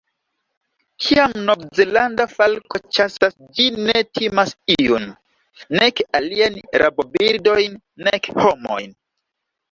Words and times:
Kiam 1.07 1.33
Novzelanda 1.47 2.23
falko 2.29 2.79
ĉasas 2.97 3.35
ĝi 3.57 3.67
ne 3.87 4.01
timas 4.19 4.53
iun, 4.85 5.05
nek 5.81 6.01
aliajn 6.21 6.57
rabobirdojn, 6.83 7.77
nek 8.09 8.31
homojn. 8.39 8.97